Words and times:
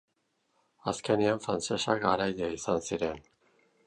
Azkenean, 0.91 1.41
frantsesak 1.47 2.01
garaile 2.05 2.47
izan 2.57 2.81
ziren. 2.89 3.21